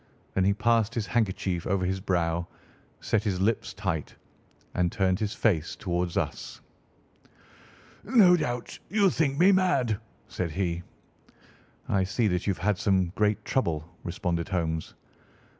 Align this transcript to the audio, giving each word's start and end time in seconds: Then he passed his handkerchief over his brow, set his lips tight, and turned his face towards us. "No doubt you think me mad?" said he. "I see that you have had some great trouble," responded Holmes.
Then 0.33 0.45
he 0.45 0.53
passed 0.55 0.95
his 0.95 1.05
handkerchief 1.05 1.67
over 1.67 1.85
his 1.85 1.99
brow, 1.99 2.47
set 3.01 3.23
his 3.23 3.39
lips 3.39 3.71
tight, 3.75 4.15
and 4.73 4.91
turned 4.91 5.19
his 5.19 5.35
face 5.35 5.75
towards 5.75 6.17
us. 6.17 6.59
"No 8.03 8.35
doubt 8.35 8.79
you 8.89 9.11
think 9.11 9.37
me 9.37 9.51
mad?" 9.51 9.99
said 10.27 10.49
he. 10.53 10.81
"I 11.87 12.03
see 12.03 12.27
that 12.29 12.47
you 12.47 12.51
have 12.55 12.63
had 12.63 12.79
some 12.79 13.09
great 13.13 13.45
trouble," 13.45 13.87
responded 14.03 14.49
Holmes. 14.49 14.95